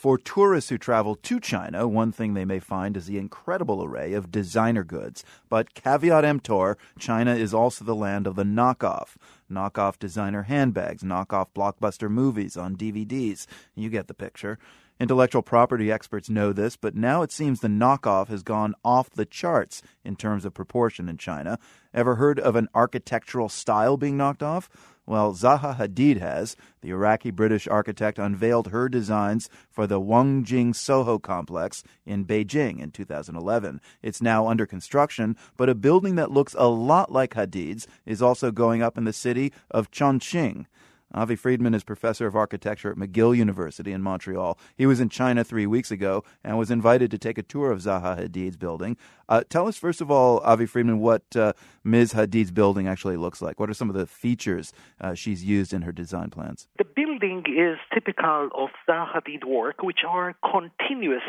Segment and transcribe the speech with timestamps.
[0.00, 4.14] For tourists who travel to China, one thing they may find is the incredible array
[4.14, 5.26] of designer goods.
[5.50, 9.18] But caveat emptor, China is also the land of the knockoff.
[9.52, 13.46] Knockoff designer handbags, knockoff blockbuster movies on DVDs.
[13.74, 14.58] You get the picture.
[14.98, 19.26] Intellectual property experts know this, but now it seems the knockoff has gone off the
[19.26, 21.58] charts in terms of proportion in China.
[21.92, 24.70] Ever heard of an architectural style being knocked off?
[25.10, 26.54] Well, Zaha Hadid has.
[26.82, 32.92] The Iraqi British architect unveiled her designs for the Wangjing Soho complex in Beijing in
[32.92, 33.80] 2011.
[34.02, 38.52] It's now under construction, but a building that looks a lot like Hadid's is also
[38.52, 40.66] going up in the city of Chongqing.
[41.12, 44.58] Avi Friedman is professor of architecture at McGill University in Montreal.
[44.76, 47.80] He was in China three weeks ago and was invited to take a tour of
[47.80, 48.96] Zaha Hadid's building.
[49.28, 51.52] Uh, tell us, first of all, Avi Friedman, what uh,
[51.82, 52.12] Ms.
[52.12, 53.58] Hadid's building actually looks like.
[53.58, 56.68] What are some of the features uh, she's used in her design plans?
[56.78, 61.22] The building is typical of Zaha Hadid work, which are continuous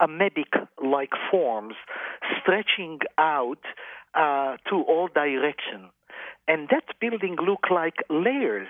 [0.00, 1.74] amoebic like forms
[2.40, 3.58] stretching out
[4.14, 5.90] uh, to all directions.
[6.48, 8.68] And that building look like layers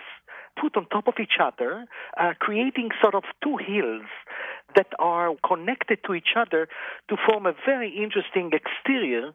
[0.60, 1.86] put on top of each other,
[2.18, 4.06] uh, creating sort of two hills
[4.74, 6.68] that are connected to each other
[7.08, 9.32] to form a very interesting exterior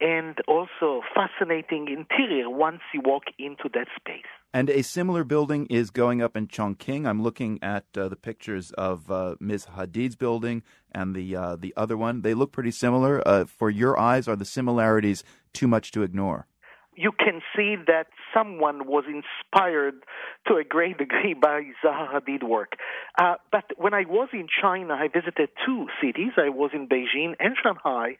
[0.00, 4.24] and also fascinating interior once you walk into that space.
[4.52, 7.06] And a similar building is going up in Chongqing.
[7.06, 9.66] I'm looking at uh, the pictures of uh, Ms.
[9.76, 12.22] Hadid's building and the uh, the other one.
[12.22, 13.26] They look pretty similar.
[13.26, 16.46] Uh, for your eyes, are the similarities too much to ignore?
[16.96, 19.94] You can see that someone was inspired
[20.46, 22.72] to a great degree by Zaha Hadid work.
[23.18, 26.32] Uh, but when I was in China, I visited two cities.
[26.36, 28.16] I was in Beijing and Shanghai,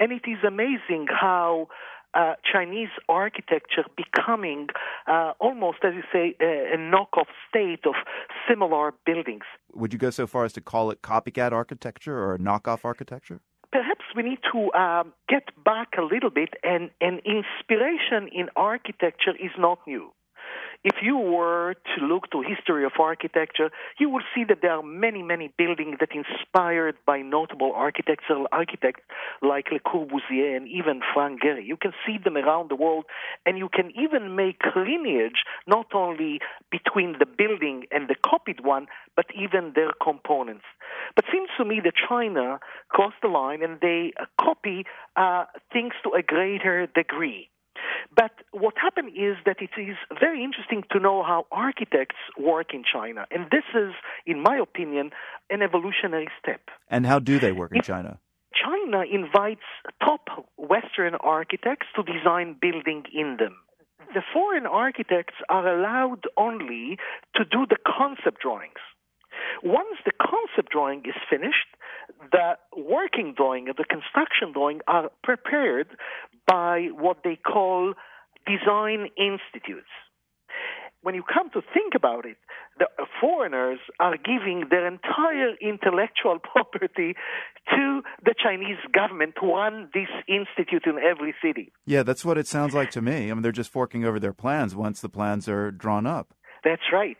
[0.00, 1.68] and it is amazing how
[2.14, 4.68] uh, Chinese architecture becoming
[5.06, 7.94] uh, almost, as you say, a, a knockoff state of
[8.48, 9.44] similar buildings.
[9.74, 13.40] Would you go so far as to call it copycat architecture or knockoff architecture?
[14.14, 19.50] We need to um, get back a little bit, and, and inspiration in architecture is
[19.58, 20.12] not new
[20.84, 24.82] if you were to look to history of architecture, you will see that there are
[24.82, 29.02] many, many buildings that inspired by notable architectural architects
[29.40, 31.64] like Le Corbusier and even Frank Gehry.
[31.66, 33.06] You can see them around the world,
[33.46, 36.40] and you can even make lineage not only
[36.70, 38.86] between the building and the copied one,
[39.16, 40.64] but even their components.
[41.16, 44.84] But seems to me that China crossed the line and they copy
[45.16, 47.48] uh, things to a greater degree.
[48.14, 52.84] But what happened is that it is very interesting to know how architects work in
[52.84, 53.26] China.
[53.30, 53.92] And this is,
[54.26, 55.10] in my opinion,
[55.50, 56.60] an evolutionary step.
[56.88, 58.18] And how do they work in China?
[58.54, 59.66] China invites
[60.00, 63.56] top Western architects to design building in them.
[64.12, 66.98] The foreign architects are allowed only
[67.34, 68.82] to do the concept drawings.
[69.62, 71.66] Once the concept drawing is finished,
[72.32, 75.88] the working drawing and the construction drawing are prepared
[76.46, 77.94] by what they call
[78.46, 79.88] design institutes.
[81.02, 82.38] When you come to think about it,
[82.78, 82.86] the
[83.20, 87.14] foreigners are giving their entire intellectual property
[87.70, 91.72] to the Chinese government to run this institute in every city.
[91.84, 93.30] Yeah, that's what it sounds like to me.
[93.30, 96.32] I mean, they're just forking over their plans once the plans are drawn up.
[96.64, 97.18] That's right.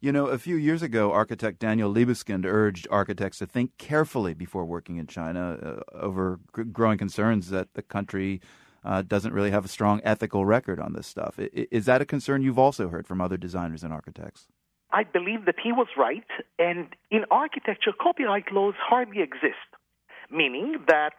[0.00, 4.64] You know, a few years ago, architect Daniel Libeskind urged architects to think carefully before
[4.64, 8.40] working in China uh, over growing concerns that the country
[8.84, 11.34] uh, doesn't really have a strong ethical record on this stuff.
[11.40, 14.46] I- is that a concern you've also heard from other designers and architects?
[14.92, 16.30] I believe that he was right,
[16.60, 19.68] and in architecture, copyright laws hardly exist,
[20.30, 21.14] meaning that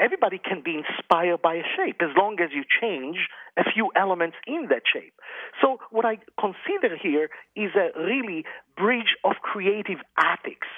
[0.00, 4.36] everybody can be inspired by a shape as long as you change a few elements
[4.46, 5.14] in that shape.
[5.60, 8.44] So what I consider here is a really
[8.76, 10.68] bridge of creative ethics.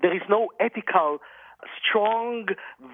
[0.00, 1.18] There is no ethical
[1.78, 2.46] strong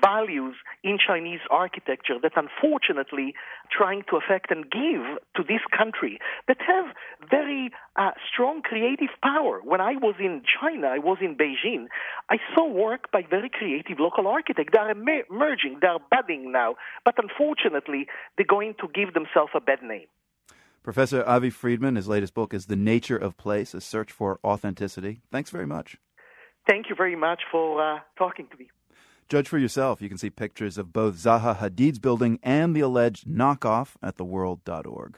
[0.02, 3.34] values in Chinese architecture that unfortunately
[3.70, 5.02] trying to affect and give
[5.36, 6.86] to this country that have
[7.30, 9.60] very uh, strong creative power.
[9.62, 11.86] When I was in China, I was in Beijing,
[12.30, 14.72] I saw work by very creative local architects.
[14.72, 18.06] They are emerging, they are budding now, but unfortunately,
[18.36, 20.06] they're going to give themselves a bad name.
[20.82, 25.20] Professor Avi Friedman, his latest book is The Nature of Place, a search for authenticity.
[25.30, 25.98] Thanks very much.
[26.68, 28.68] Thank you very much for uh, talking to me.
[29.28, 30.02] Judge for yourself.
[30.02, 35.16] You can see pictures of both Zaha Hadid's building and the alleged knockoff at theworld.org.